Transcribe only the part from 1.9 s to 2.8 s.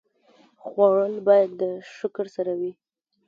شکر سره وي